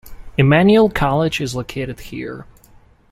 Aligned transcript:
Emmanuel 0.35 0.89
College 0.89 1.39
is 1.39 1.53
located 1.53 1.99
here. 1.99 2.47